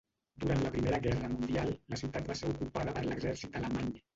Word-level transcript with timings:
Durant 0.43 0.63
la 0.63 0.71
Primera 0.75 0.99
Guerra 1.03 1.29
Mundial 1.33 1.71
la 1.95 2.01
ciutat 2.03 2.33
va 2.33 2.39
ser 2.43 2.51
ocupada 2.55 2.99
per 2.99 3.07
l'exèrcit 3.11 3.61
alemany. 3.63 3.97